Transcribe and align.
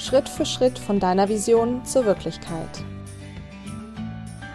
Schritt 0.00 0.30
für 0.30 0.46
Schritt 0.46 0.78
von 0.78 0.98
deiner 0.98 1.28
Vision 1.28 1.84
zur 1.84 2.06
Wirklichkeit. 2.06 2.84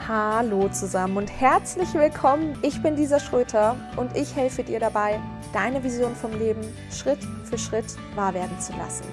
Hallo 0.08 0.70
zusammen 0.70 1.18
und 1.18 1.28
herzlich 1.28 1.94
willkommen. 1.94 2.57
Ich 2.64 2.82
bin 2.82 2.96
Lisa 2.96 3.20
Schröter 3.20 3.78
und 3.96 4.18
ich 4.18 4.36
helfe 4.36 4.63
dir 4.63 4.79
dabei, 4.79 5.21
deine 5.54 5.84
Vision 5.84 6.16
vom 6.16 6.31
Leben 6.39 6.62
Schritt 6.92 7.20
für 7.44 7.60
Schritt 7.60 7.86
wahr 8.16 8.34
werden 8.34 8.60
zu 8.60 8.73
lassen. 8.73 9.05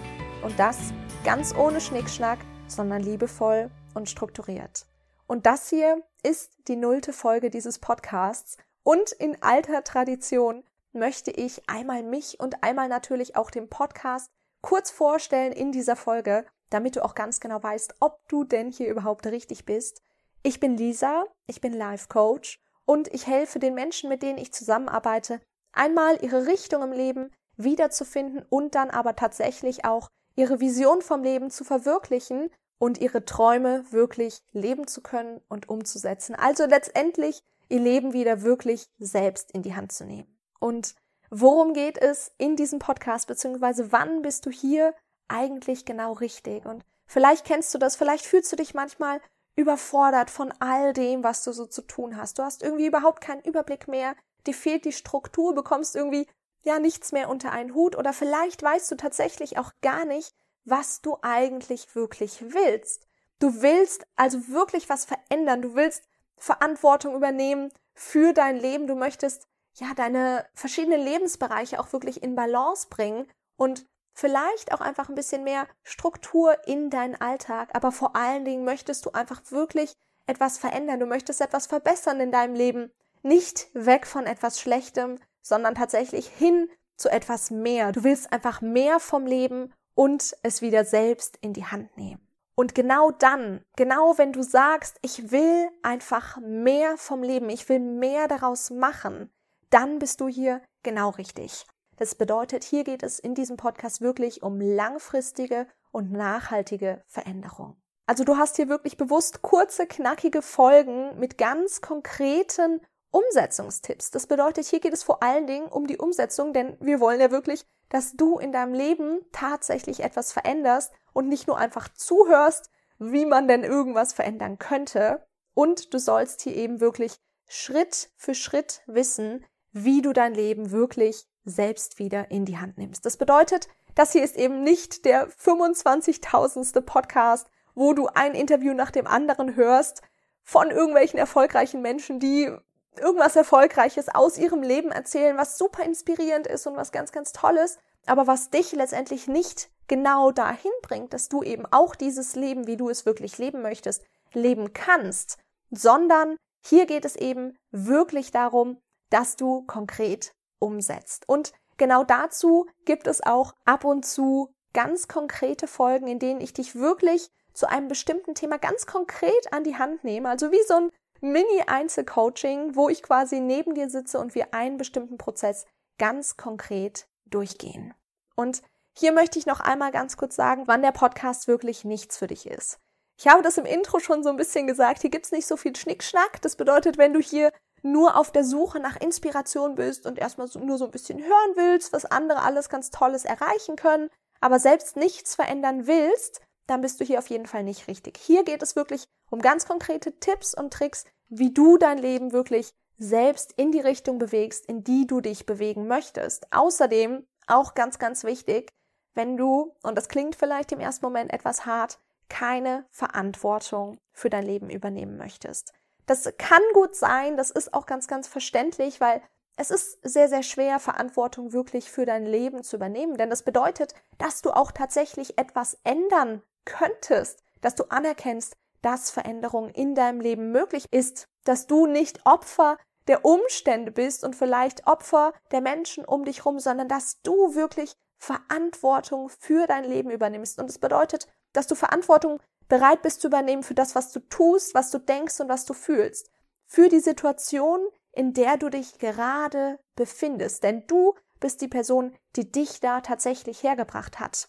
Und 0.42 0.58
das 0.58 0.78
ganz 1.22 1.54
ohne 1.54 1.82
Schnickschnack, 1.82 2.38
sondern 2.66 3.02
liebevoll 3.02 3.70
und 3.92 4.08
strukturiert. 4.08 4.86
Und 5.26 5.44
das 5.44 5.68
hier 5.68 6.02
ist 6.22 6.56
die 6.66 6.76
nullte 6.76 7.12
Folge 7.12 7.50
dieses 7.50 7.78
Podcasts 7.78 8.56
und 8.82 9.12
in 9.12 9.36
alter 9.42 9.84
Tradition 9.84 10.64
möchte 10.94 11.30
ich 11.30 11.68
einmal 11.68 12.02
mich 12.02 12.40
und 12.40 12.62
einmal 12.64 12.88
natürlich 12.88 13.36
auch 13.36 13.50
den 13.50 13.68
Podcast 13.68 14.30
kurz 14.62 14.90
vorstellen 14.90 15.52
in 15.52 15.72
dieser 15.72 15.96
Folge, 15.96 16.46
damit 16.70 16.96
du 16.96 17.04
auch 17.04 17.14
ganz 17.14 17.40
genau 17.40 17.62
weißt, 17.62 17.96
ob 18.00 18.26
du 18.28 18.44
denn 18.44 18.70
hier 18.70 18.88
überhaupt 18.88 19.26
richtig 19.26 19.66
bist. 19.66 20.02
Ich 20.42 20.58
bin 20.58 20.76
Lisa, 20.76 21.26
ich 21.46 21.60
bin 21.60 21.72
Life 21.72 22.08
Coach 22.08 22.58
und 22.86 23.12
ich 23.12 23.26
helfe 23.26 23.58
den 23.58 23.74
Menschen, 23.74 24.08
mit 24.08 24.22
denen 24.22 24.38
ich 24.38 24.52
zusammenarbeite, 24.52 25.40
einmal 25.72 26.22
ihre 26.22 26.46
Richtung 26.46 26.82
im 26.82 26.92
Leben 26.92 27.30
wiederzufinden 27.56 28.44
und 28.48 28.74
dann 28.74 28.90
aber 28.90 29.14
tatsächlich 29.14 29.84
auch 29.84 30.08
ihre 30.34 30.60
Vision 30.60 31.02
vom 31.02 31.22
Leben 31.22 31.50
zu 31.50 31.64
verwirklichen 31.64 32.50
und 32.78 32.98
ihre 32.98 33.24
Träume 33.24 33.84
wirklich 33.92 34.40
leben 34.52 34.86
zu 34.86 35.02
können 35.02 35.40
und 35.48 35.68
umzusetzen. 35.68 36.34
Also 36.34 36.66
letztendlich 36.66 37.40
ihr 37.68 37.80
Leben 37.80 38.12
wieder 38.12 38.42
wirklich 38.42 38.86
selbst 38.98 39.52
in 39.52 39.62
die 39.62 39.74
Hand 39.74 39.92
zu 39.92 40.04
nehmen. 40.04 40.38
Und 40.58 40.94
worum 41.34 41.72
geht 41.72 41.96
es 41.96 42.30
in 42.36 42.56
diesem 42.56 42.78
Podcast, 42.78 43.26
beziehungsweise 43.26 43.90
wann 43.90 44.20
bist 44.20 44.44
du 44.44 44.50
hier 44.50 44.94
eigentlich 45.28 45.86
genau 45.86 46.12
richtig? 46.12 46.66
Und 46.66 46.84
vielleicht 47.06 47.46
kennst 47.46 47.72
du 47.72 47.78
das, 47.78 47.96
vielleicht 47.96 48.26
fühlst 48.26 48.52
du 48.52 48.56
dich 48.56 48.74
manchmal 48.74 49.18
überfordert 49.56 50.28
von 50.28 50.52
all 50.60 50.92
dem, 50.92 51.24
was 51.24 51.42
du 51.42 51.52
so 51.52 51.64
zu 51.64 51.82
tun 51.82 52.18
hast. 52.18 52.38
Du 52.38 52.42
hast 52.42 52.62
irgendwie 52.62 52.86
überhaupt 52.86 53.22
keinen 53.22 53.40
Überblick 53.40 53.88
mehr, 53.88 54.14
dir 54.46 54.52
fehlt 54.52 54.84
die 54.84 54.92
Struktur, 54.92 55.54
bekommst 55.54 55.96
irgendwie 55.96 56.28
ja 56.64 56.78
nichts 56.78 57.12
mehr 57.12 57.30
unter 57.30 57.50
einen 57.50 57.74
Hut 57.74 57.96
oder 57.96 58.12
vielleicht 58.12 58.62
weißt 58.62 58.90
du 58.90 58.96
tatsächlich 58.96 59.56
auch 59.56 59.72
gar 59.80 60.04
nicht, 60.04 60.34
was 60.64 61.00
du 61.00 61.16
eigentlich 61.22 61.94
wirklich 61.94 62.44
willst. 62.52 63.06
Du 63.38 63.62
willst 63.62 64.06
also 64.16 64.48
wirklich 64.48 64.90
was 64.90 65.06
verändern, 65.06 65.62
du 65.62 65.74
willst 65.74 66.04
Verantwortung 66.36 67.14
übernehmen 67.14 67.72
für 67.94 68.34
dein 68.34 68.58
Leben, 68.58 68.86
du 68.86 68.96
möchtest 68.96 69.48
ja, 69.74 69.94
deine 69.94 70.46
verschiedenen 70.54 71.00
Lebensbereiche 71.00 71.80
auch 71.80 71.92
wirklich 71.92 72.22
in 72.22 72.34
Balance 72.34 72.88
bringen 72.88 73.26
und 73.56 73.86
vielleicht 74.14 74.72
auch 74.72 74.80
einfach 74.80 75.08
ein 75.08 75.14
bisschen 75.14 75.44
mehr 75.44 75.66
Struktur 75.82 76.56
in 76.66 76.90
deinen 76.90 77.20
Alltag. 77.20 77.70
Aber 77.72 77.92
vor 77.92 78.14
allen 78.14 78.44
Dingen 78.44 78.64
möchtest 78.64 79.06
du 79.06 79.10
einfach 79.10 79.40
wirklich 79.50 79.94
etwas 80.26 80.58
verändern. 80.58 81.00
Du 81.00 81.06
möchtest 81.06 81.40
etwas 81.40 81.66
verbessern 81.66 82.20
in 82.20 82.30
deinem 82.30 82.54
Leben. 82.54 82.92
Nicht 83.22 83.68
weg 83.74 84.06
von 84.06 84.26
etwas 84.26 84.60
Schlechtem, 84.60 85.18
sondern 85.40 85.74
tatsächlich 85.74 86.26
hin 86.28 86.68
zu 86.96 87.10
etwas 87.10 87.50
mehr. 87.50 87.92
Du 87.92 88.04
willst 88.04 88.32
einfach 88.32 88.60
mehr 88.60 89.00
vom 89.00 89.26
Leben 89.26 89.72
und 89.94 90.34
es 90.42 90.62
wieder 90.62 90.84
selbst 90.84 91.38
in 91.40 91.52
die 91.52 91.66
Hand 91.66 91.96
nehmen. 91.96 92.20
Und 92.54 92.74
genau 92.74 93.10
dann, 93.10 93.64
genau 93.76 94.18
wenn 94.18 94.32
du 94.32 94.42
sagst, 94.42 94.98
ich 95.02 95.30
will 95.30 95.68
einfach 95.82 96.38
mehr 96.40 96.96
vom 96.98 97.22
Leben, 97.22 97.48
ich 97.48 97.68
will 97.68 97.80
mehr 97.80 98.28
daraus 98.28 98.70
machen, 98.70 99.30
dann 99.72 99.98
bist 99.98 100.20
du 100.20 100.28
hier 100.28 100.62
genau 100.82 101.10
richtig. 101.10 101.66
Das 101.96 102.14
bedeutet, 102.14 102.64
hier 102.64 102.84
geht 102.84 103.02
es 103.02 103.18
in 103.18 103.34
diesem 103.34 103.56
Podcast 103.56 104.00
wirklich 104.00 104.42
um 104.42 104.60
langfristige 104.60 105.66
und 105.90 106.12
nachhaltige 106.12 107.02
Veränderung. 107.06 107.76
Also 108.06 108.24
du 108.24 108.36
hast 108.36 108.56
hier 108.56 108.68
wirklich 108.68 108.96
bewusst 108.96 109.42
kurze, 109.42 109.86
knackige 109.86 110.42
Folgen 110.42 111.18
mit 111.18 111.38
ganz 111.38 111.80
konkreten 111.80 112.80
Umsetzungstipps. 113.10 114.10
Das 114.10 114.26
bedeutet, 114.26 114.66
hier 114.66 114.80
geht 114.80 114.92
es 114.92 115.02
vor 115.02 115.22
allen 115.22 115.46
Dingen 115.46 115.68
um 115.68 115.86
die 115.86 115.98
Umsetzung, 115.98 116.52
denn 116.52 116.76
wir 116.80 116.98
wollen 116.98 117.20
ja 117.20 117.30
wirklich, 117.30 117.64
dass 117.88 118.12
du 118.12 118.38
in 118.38 118.52
deinem 118.52 118.74
Leben 118.74 119.20
tatsächlich 119.32 120.00
etwas 120.00 120.32
veränderst 120.32 120.92
und 121.12 121.28
nicht 121.28 121.46
nur 121.46 121.58
einfach 121.58 121.88
zuhörst, 121.90 122.70
wie 122.98 123.26
man 123.26 123.48
denn 123.48 123.64
irgendwas 123.64 124.12
verändern 124.12 124.58
könnte. 124.58 125.26
Und 125.54 125.92
du 125.92 125.98
sollst 125.98 126.40
hier 126.40 126.56
eben 126.56 126.80
wirklich 126.80 127.16
Schritt 127.48 128.10
für 128.16 128.34
Schritt 128.34 128.82
wissen, 128.86 129.44
wie 129.72 130.02
du 130.02 130.12
dein 130.12 130.34
Leben 130.34 130.70
wirklich 130.70 131.26
selbst 131.44 131.98
wieder 131.98 132.30
in 132.30 132.44
die 132.44 132.58
Hand 132.58 132.78
nimmst. 132.78 133.04
Das 133.04 133.16
bedeutet, 133.16 133.68
das 133.94 134.12
hier 134.12 134.22
ist 134.22 134.36
eben 134.36 134.62
nicht 134.62 135.04
der 135.04 135.28
25.000. 135.28 136.80
Podcast, 136.82 137.48
wo 137.74 137.94
du 137.94 138.06
ein 138.06 138.34
Interview 138.34 138.74
nach 138.74 138.90
dem 138.90 139.06
anderen 139.06 139.56
hörst 139.56 140.02
von 140.42 140.70
irgendwelchen 140.70 141.18
erfolgreichen 141.18 141.82
Menschen, 141.82 142.20
die 142.20 142.50
irgendwas 142.98 143.36
Erfolgreiches 143.36 144.08
aus 144.08 144.38
ihrem 144.38 144.62
Leben 144.62 144.90
erzählen, 144.90 145.36
was 145.36 145.56
super 145.56 145.84
inspirierend 145.84 146.46
ist 146.46 146.66
und 146.66 146.76
was 146.76 146.92
ganz, 146.92 147.12
ganz 147.12 147.32
tolles, 147.32 147.78
aber 148.06 148.26
was 148.26 148.50
dich 148.50 148.72
letztendlich 148.72 149.28
nicht 149.28 149.70
genau 149.88 150.30
dahin 150.30 150.72
bringt, 150.82 151.12
dass 151.12 151.28
du 151.28 151.42
eben 151.42 151.64
auch 151.70 151.94
dieses 151.94 152.34
Leben, 152.36 152.66
wie 152.66 152.76
du 152.76 152.90
es 152.90 153.06
wirklich 153.06 153.38
leben 153.38 153.62
möchtest, 153.62 154.04
leben 154.32 154.72
kannst, 154.72 155.38
sondern 155.70 156.36
hier 156.64 156.86
geht 156.86 157.04
es 157.04 157.16
eben 157.16 157.56
wirklich 157.70 158.30
darum, 158.30 158.80
dass 159.12 159.36
du 159.36 159.62
konkret 159.62 160.34
umsetzt. 160.58 161.28
Und 161.28 161.52
genau 161.76 162.04
dazu 162.04 162.66
gibt 162.84 163.06
es 163.06 163.22
auch 163.22 163.52
ab 163.64 163.84
und 163.84 164.06
zu 164.06 164.52
ganz 164.72 165.08
konkrete 165.08 165.66
Folgen, 165.66 166.06
in 166.06 166.18
denen 166.18 166.40
ich 166.40 166.52
dich 166.52 166.74
wirklich 166.74 167.30
zu 167.52 167.68
einem 167.68 167.88
bestimmten 167.88 168.34
Thema 168.34 168.58
ganz 168.58 168.86
konkret 168.86 169.52
an 169.52 169.64
die 169.64 169.76
Hand 169.76 170.04
nehme. 170.04 170.28
Also 170.28 170.50
wie 170.50 170.62
so 170.66 170.74
ein 170.74 170.90
Mini-Einzelcoaching, 171.20 172.74
wo 172.74 172.88
ich 172.88 173.02
quasi 173.02 173.40
neben 173.40 173.74
dir 173.74 173.90
sitze 173.90 174.18
und 174.18 174.34
wir 174.34 174.54
einen 174.54 174.78
bestimmten 174.78 175.18
Prozess 175.18 175.66
ganz 175.98 176.36
konkret 176.36 177.06
durchgehen. 177.26 177.94
Und 178.34 178.62
hier 178.96 179.12
möchte 179.12 179.38
ich 179.38 179.46
noch 179.46 179.60
einmal 179.60 179.92
ganz 179.92 180.16
kurz 180.16 180.36
sagen, 180.36 180.64
wann 180.66 180.82
der 180.82 180.92
Podcast 180.92 181.48
wirklich 181.48 181.84
nichts 181.84 182.16
für 182.16 182.26
dich 182.26 182.46
ist. 182.46 182.78
Ich 183.18 183.28
habe 183.28 183.42
das 183.42 183.58
im 183.58 183.66
Intro 183.66 184.00
schon 184.00 184.22
so 184.22 184.30
ein 184.30 184.36
bisschen 184.36 184.66
gesagt, 184.66 185.02
hier 185.02 185.10
gibt's 185.10 185.32
nicht 185.32 185.46
so 185.46 185.56
viel 185.56 185.76
Schnickschnack. 185.76 186.40
Das 186.42 186.56
bedeutet, 186.56 186.98
wenn 186.98 187.12
du 187.12 187.20
hier 187.20 187.52
nur 187.82 188.16
auf 188.16 188.30
der 188.30 188.44
Suche 188.44 188.80
nach 188.80 189.00
Inspiration 189.00 189.74
bist 189.74 190.06
und 190.06 190.18
erstmal 190.18 190.46
so, 190.46 190.60
nur 190.60 190.78
so 190.78 190.84
ein 190.86 190.90
bisschen 190.90 191.18
hören 191.18 191.52
willst, 191.56 191.92
was 191.92 192.04
andere 192.04 192.42
alles 192.42 192.68
ganz 192.68 192.90
Tolles 192.90 193.24
erreichen 193.24 193.76
können, 193.76 194.08
aber 194.40 194.58
selbst 194.58 194.96
nichts 194.96 195.34
verändern 195.34 195.86
willst, 195.86 196.40
dann 196.66 196.80
bist 196.80 197.00
du 197.00 197.04
hier 197.04 197.18
auf 197.18 197.28
jeden 197.28 197.46
Fall 197.46 197.64
nicht 197.64 197.88
richtig. 197.88 198.18
Hier 198.18 198.44
geht 198.44 198.62
es 198.62 198.76
wirklich 198.76 199.04
um 199.30 199.40
ganz 199.40 199.66
konkrete 199.66 200.18
Tipps 200.20 200.54
und 200.54 200.72
Tricks, 200.72 201.04
wie 201.28 201.52
du 201.52 201.76
dein 201.76 201.98
Leben 201.98 202.32
wirklich 202.32 202.70
selbst 202.98 203.52
in 203.56 203.72
die 203.72 203.80
Richtung 203.80 204.18
bewegst, 204.18 204.66
in 204.66 204.84
die 204.84 205.06
du 205.06 205.20
dich 205.20 205.46
bewegen 205.46 205.88
möchtest. 205.88 206.46
Außerdem, 206.52 207.26
auch 207.48 207.74
ganz, 207.74 207.98
ganz 207.98 208.22
wichtig, 208.22 208.70
wenn 209.14 209.36
du, 209.36 209.74
und 209.82 209.96
das 209.96 210.08
klingt 210.08 210.36
vielleicht 210.36 210.72
im 210.72 210.80
ersten 210.80 211.04
Moment 211.04 211.32
etwas 211.32 211.66
hart, 211.66 211.98
keine 212.28 212.86
Verantwortung 212.90 213.98
für 214.12 214.30
dein 214.30 214.46
Leben 214.46 214.70
übernehmen 214.70 215.16
möchtest. 215.16 215.72
Das 216.06 216.32
kann 216.38 216.62
gut 216.74 216.94
sein, 216.96 217.36
das 217.36 217.50
ist 217.50 217.74
auch 217.74 217.86
ganz, 217.86 218.08
ganz 218.08 218.26
verständlich, 218.26 219.00
weil 219.00 219.22
es 219.56 219.70
ist 219.70 219.98
sehr, 220.02 220.28
sehr 220.28 220.42
schwer, 220.42 220.80
Verantwortung 220.80 221.52
wirklich 221.52 221.90
für 221.90 222.06
dein 222.06 222.24
Leben 222.24 222.62
zu 222.62 222.76
übernehmen. 222.76 223.16
Denn 223.16 223.30
das 223.30 223.42
bedeutet, 223.42 223.94
dass 224.18 224.42
du 224.42 224.50
auch 224.50 224.72
tatsächlich 224.72 225.38
etwas 225.38 225.78
ändern 225.84 226.42
könntest, 226.64 227.42
dass 227.60 227.74
du 227.74 227.84
anerkennst, 227.84 228.56
dass 228.80 229.10
Veränderung 229.10 229.68
in 229.68 229.94
deinem 229.94 230.20
Leben 230.20 230.50
möglich 230.50 230.86
ist, 230.90 231.28
dass 231.44 231.66
du 231.66 231.86
nicht 231.86 232.24
Opfer 232.26 232.78
der 233.08 233.24
Umstände 233.24 233.92
bist 233.92 234.24
und 234.24 234.36
vielleicht 234.36 234.86
Opfer 234.86 235.32
der 235.50 235.60
Menschen 235.60 236.04
um 236.04 236.24
dich 236.24 236.44
rum, 236.44 236.58
sondern 236.58 236.88
dass 236.88 237.20
du 237.22 237.54
wirklich 237.54 237.94
Verantwortung 238.18 239.28
für 239.28 239.66
dein 239.66 239.84
Leben 239.84 240.10
übernimmst. 240.10 240.60
Und 240.60 240.70
es 240.70 240.78
bedeutet, 240.78 241.26
dass 241.52 241.66
du 241.66 241.74
Verantwortung 241.74 242.40
bereit 242.72 243.02
bist 243.02 243.20
zu 243.20 243.26
übernehmen 243.26 243.62
für 243.62 243.74
das, 243.74 243.94
was 243.94 244.12
du 244.12 244.20
tust, 244.30 244.74
was 244.74 244.90
du 244.90 244.98
denkst 244.98 245.40
und 245.40 245.50
was 245.50 245.66
du 245.66 245.74
fühlst. 245.74 246.30
Für 246.64 246.88
die 246.88 247.00
Situation, 247.00 247.86
in 248.12 248.32
der 248.32 248.56
du 248.56 248.70
dich 248.70 248.98
gerade 248.98 249.78
befindest. 249.94 250.62
Denn 250.62 250.86
du 250.86 251.14
bist 251.38 251.60
die 251.60 251.68
Person, 251.68 252.16
die 252.34 252.50
dich 252.50 252.80
da 252.80 253.02
tatsächlich 253.02 253.62
hergebracht 253.62 254.20
hat. 254.20 254.48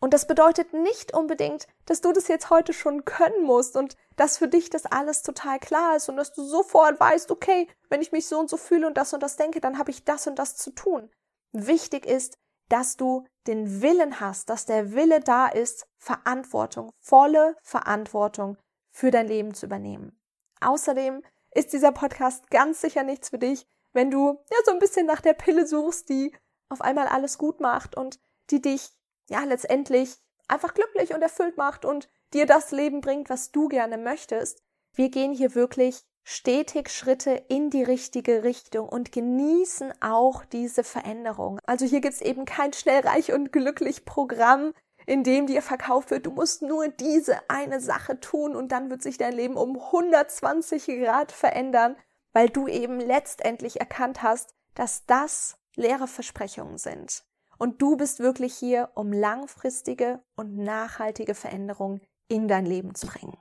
Und 0.00 0.14
das 0.14 0.26
bedeutet 0.26 0.72
nicht 0.72 1.14
unbedingt, 1.14 1.68
dass 1.86 2.00
du 2.00 2.12
das 2.12 2.26
jetzt 2.26 2.50
heute 2.50 2.72
schon 2.72 3.04
können 3.04 3.44
musst 3.44 3.76
und 3.76 3.96
dass 4.16 4.38
für 4.38 4.48
dich 4.48 4.70
das 4.70 4.86
alles 4.86 5.22
total 5.22 5.60
klar 5.60 5.94
ist 5.94 6.08
und 6.08 6.16
dass 6.16 6.32
du 6.32 6.42
sofort 6.42 6.98
weißt, 6.98 7.30
okay, 7.30 7.68
wenn 7.88 8.02
ich 8.02 8.10
mich 8.10 8.26
so 8.26 8.40
und 8.40 8.50
so 8.50 8.56
fühle 8.56 8.88
und 8.88 8.96
das 8.96 9.12
und 9.12 9.22
das 9.22 9.36
denke, 9.36 9.60
dann 9.60 9.78
habe 9.78 9.92
ich 9.92 10.04
das 10.04 10.26
und 10.26 10.40
das 10.40 10.56
zu 10.56 10.72
tun. 10.72 11.08
Wichtig 11.52 12.04
ist, 12.04 12.36
dass 12.70 12.96
du 12.96 13.26
den 13.46 13.82
Willen 13.82 14.20
hast, 14.20 14.48
dass 14.48 14.64
der 14.64 14.92
Wille 14.92 15.20
da 15.20 15.46
ist, 15.48 15.86
Verantwortung, 15.98 16.92
volle 16.98 17.56
Verantwortung 17.62 18.56
für 18.90 19.10
dein 19.10 19.28
Leben 19.28 19.54
zu 19.54 19.66
übernehmen. 19.66 20.18
Außerdem 20.60 21.22
ist 21.52 21.72
dieser 21.72 21.92
Podcast 21.92 22.50
ganz 22.50 22.80
sicher 22.80 23.02
nichts 23.02 23.30
für 23.30 23.38
dich, 23.38 23.66
wenn 23.92 24.10
du 24.10 24.38
ja 24.50 24.56
so 24.64 24.72
ein 24.72 24.78
bisschen 24.78 25.06
nach 25.06 25.20
der 25.20 25.34
Pille 25.34 25.66
suchst, 25.66 26.08
die 26.08 26.34
auf 26.68 26.80
einmal 26.80 27.08
alles 27.08 27.38
gut 27.38 27.60
macht 27.60 27.96
und 27.96 28.20
die 28.50 28.62
dich 28.62 28.90
ja 29.28 29.42
letztendlich 29.44 30.16
einfach 30.48 30.74
glücklich 30.74 31.12
und 31.14 31.22
erfüllt 31.22 31.56
macht 31.56 31.84
und 31.84 32.08
dir 32.32 32.46
das 32.46 32.70
Leben 32.70 33.00
bringt, 33.00 33.30
was 33.30 33.50
du 33.50 33.68
gerne 33.68 33.98
möchtest. 33.98 34.62
Wir 34.94 35.10
gehen 35.10 35.32
hier 35.32 35.54
wirklich 35.54 36.04
stetig 36.22 36.90
Schritte 36.90 37.42
in 37.48 37.70
die 37.70 37.82
richtige 37.82 38.44
Richtung 38.44 38.88
und 38.88 39.12
genießen 39.12 39.92
auch 40.00 40.44
diese 40.44 40.84
Veränderung. 40.84 41.60
Also 41.66 41.86
hier 41.86 42.00
gibt's 42.00 42.20
eben 42.20 42.44
kein 42.44 42.72
schnell 42.72 43.00
reich 43.00 43.32
und 43.32 43.52
glücklich 43.52 44.04
Programm, 44.04 44.72
in 45.06 45.24
dem 45.24 45.46
dir 45.46 45.62
verkauft 45.62 46.10
wird, 46.10 46.26
du 46.26 46.30
musst 46.30 46.62
nur 46.62 46.88
diese 46.88 47.38
eine 47.48 47.80
Sache 47.80 48.20
tun 48.20 48.54
und 48.54 48.70
dann 48.70 48.90
wird 48.90 49.02
sich 49.02 49.18
dein 49.18 49.32
Leben 49.32 49.56
um 49.56 49.76
120 49.76 50.86
Grad 51.02 51.32
verändern, 51.32 51.96
weil 52.32 52.48
du 52.48 52.68
eben 52.68 53.00
letztendlich 53.00 53.80
erkannt 53.80 54.22
hast, 54.22 54.54
dass 54.74 55.06
das 55.06 55.58
leere 55.74 56.06
Versprechungen 56.06 56.78
sind. 56.78 57.24
Und 57.58 57.82
du 57.82 57.96
bist 57.96 58.20
wirklich 58.20 58.54
hier, 58.54 58.90
um 58.94 59.12
langfristige 59.12 60.22
und 60.36 60.56
nachhaltige 60.56 61.34
Veränderungen 61.34 62.00
in 62.28 62.48
dein 62.48 62.64
Leben 62.64 62.94
zu 62.94 63.06
bringen. 63.06 63.36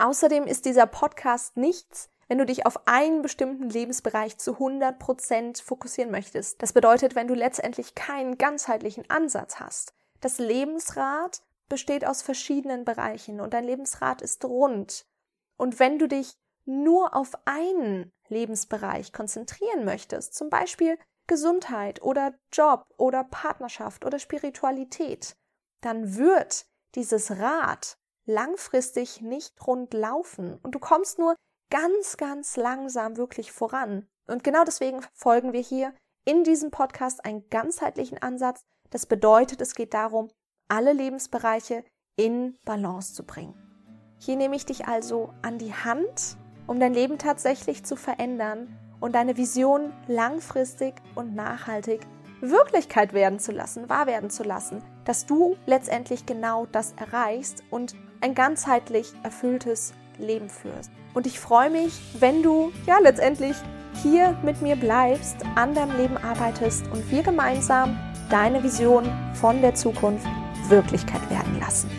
Außerdem 0.00 0.44
ist 0.44 0.64
dieser 0.64 0.86
Podcast 0.86 1.58
nichts, 1.58 2.08
wenn 2.26 2.38
du 2.38 2.46
dich 2.46 2.64
auf 2.64 2.88
einen 2.88 3.20
bestimmten 3.20 3.68
Lebensbereich 3.68 4.38
zu 4.38 4.54
100 4.54 4.98
Prozent 4.98 5.58
fokussieren 5.58 6.10
möchtest. 6.10 6.62
Das 6.62 6.72
bedeutet, 6.72 7.14
wenn 7.14 7.28
du 7.28 7.34
letztendlich 7.34 7.94
keinen 7.94 8.38
ganzheitlichen 8.38 9.10
Ansatz 9.10 9.60
hast. 9.60 9.92
Das 10.22 10.38
Lebensrad 10.38 11.42
besteht 11.68 12.06
aus 12.06 12.22
verschiedenen 12.22 12.86
Bereichen 12.86 13.42
und 13.42 13.52
dein 13.52 13.64
Lebensrad 13.64 14.22
ist 14.22 14.42
rund. 14.46 15.04
Und 15.58 15.78
wenn 15.78 15.98
du 15.98 16.08
dich 16.08 16.32
nur 16.64 17.14
auf 17.14 17.32
einen 17.44 18.10
Lebensbereich 18.28 19.12
konzentrieren 19.12 19.84
möchtest, 19.84 20.32
zum 20.34 20.48
Beispiel 20.48 20.98
Gesundheit 21.26 22.00
oder 22.00 22.32
Job 22.50 22.86
oder 22.96 23.22
Partnerschaft 23.24 24.06
oder 24.06 24.18
Spiritualität, 24.18 25.36
dann 25.82 26.16
wird 26.16 26.64
dieses 26.94 27.32
Rad 27.32 27.98
langfristig 28.26 29.20
nicht 29.20 29.66
rund 29.66 29.94
laufen 29.94 30.58
und 30.62 30.74
du 30.74 30.78
kommst 30.78 31.18
nur 31.18 31.36
ganz, 31.70 32.16
ganz 32.16 32.56
langsam 32.56 33.16
wirklich 33.16 33.52
voran. 33.52 34.06
Und 34.26 34.44
genau 34.44 34.64
deswegen 34.64 35.00
folgen 35.14 35.52
wir 35.52 35.60
hier 35.60 35.94
in 36.24 36.44
diesem 36.44 36.70
Podcast 36.70 37.24
einen 37.24 37.48
ganzheitlichen 37.48 38.18
Ansatz. 38.18 38.62
Das 38.90 39.06
bedeutet, 39.06 39.60
es 39.60 39.74
geht 39.74 39.94
darum, 39.94 40.30
alle 40.68 40.92
Lebensbereiche 40.92 41.84
in 42.16 42.58
Balance 42.64 43.14
zu 43.14 43.24
bringen. 43.24 43.54
Hier 44.18 44.36
nehme 44.36 44.56
ich 44.56 44.66
dich 44.66 44.86
also 44.86 45.32
an 45.42 45.58
die 45.58 45.72
Hand, 45.72 46.36
um 46.66 46.78
dein 46.78 46.94
Leben 46.94 47.18
tatsächlich 47.18 47.84
zu 47.84 47.96
verändern 47.96 48.78
und 49.00 49.14
deine 49.14 49.36
Vision 49.36 49.92
langfristig 50.06 50.94
und 51.14 51.34
nachhaltig 51.34 52.02
Wirklichkeit 52.40 53.12
werden 53.12 53.38
zu 53.38 53.52
lassen, 53.52 53.88
wahr 53.88 54.06
werden 54.06 54.30
zu 54.30 54.42
lassen, 54.42 54.82
dass 55.04 55.26
du 55.26 55.56
letztendlich 55.66 56.26
genau 56.26 56.66
das 56.66 56.92
erreichst 56.92 57.62
und 57.70 57.94
ein 58.20 58.34
ganzheitlich 58.34 59.12
erfülltes 59.22 59.94
Leben 60.18 60.48
führst. 60.48 60.90
Und 61.14 61.26
ich 61.26 61.40
freue 61.40 61.70
mich, 61.70 62.00
wenn 62.18 62.42
du 62.42 62.72
ja 62.86 62.98
letztendlich 62.98 63.56
hier 64.02 64.36
mit 64.42 64.62
mir 64.62 64.76
bleibst, 64.76 65.36
an 65.56 65.74
deinem 65.74 65.96
Leben 65.96 66.16
arbeitest 66.16 66.86
und 66.92 67.10
wir 67.10 67.22
gemeinsam 67.22 67.98
deine 68.28 68.62
Vision 68.62 69.10
von 69.34 69.60
der 69.60 69.74
Zukunft 69.74 70.26
Wirklichkeit 70.68 71.28
werden 71.30 71.58
lassen. 71.58 71.90